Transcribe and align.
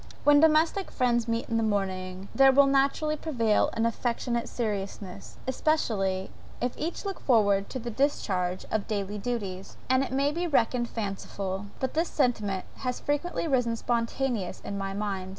When 0.23 0.39
domestic 0.39 0.89
friends 0.89 1.27
meet 1.27 1.47
in 1.47 1.59
a 1.59 1.61
morning, 1.61 2.27
there 2.33 2.51
will 2.51 2.65
naturally 2.65 3.15
prevail 3.15 3.69
an 3.73 3.85
affectionate 3.85 4.49
seriousness, 4.49 5.37
especially, 5.45 6.31
if 6.59 6.75
each 6.75 7.05
look 7.05 7.19
forward 7.19 7.69
to 7.69 7.77
the 7.77 7.91
discharge 7.91 8.65
of 8.71 8.87
daily 8.87 9.19
duties; 9.19 9.77
and 9.91 10.03
it 10.03 10.11
may 10.11 10.31
be 10.31 10.47
reckoned 10.47 10.89
fanciful, 10.89 11.67
but 11.79 11.93
this 11.93 12.09
sentiment 12.09 12.65
has 12.77 12.99
frequently 12.99 13.47
risen 13.47 13.75
spontaneously 13.75 14.67
in 14.67 14.75
my 14.75 14.95
mind. 14.95 15.29